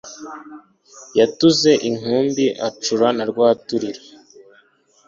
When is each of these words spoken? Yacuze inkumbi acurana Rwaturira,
Yacuze 1.19 1.71
inkumbi 1.89 2.45
acurana 2.67 3.23
Rwaturira, 3.31 4.01